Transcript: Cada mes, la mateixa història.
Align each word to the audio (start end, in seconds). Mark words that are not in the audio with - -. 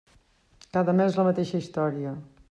Cada 0.77 0.95
mes, 1.01 1.19
la 1.21 1.25
mateixa 1.27 1.59
història. 1.65 2.15